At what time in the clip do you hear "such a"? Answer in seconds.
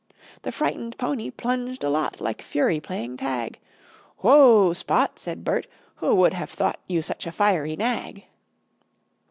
7.03-7.31